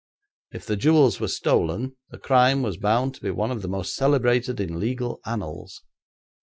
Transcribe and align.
If 0.51 0.65
the 0.65 0.75
jewels 0.77 1.19
were 1.19 1.27
stolen 1.27 1.95
the 2.09 2.17
crime 2.17 2.63
was 2.63 2.75
bound 2.77 3.13
to 3.13 3.21
be 3.21 3.29
one 3.29 3.51
of 3.51 3.61
the 3.61 3.67
most 3.67 3.93
celebrated 3.95 4.59
in 4.59 4.79
legal 4.79 5.19
annals. 5.27 5.83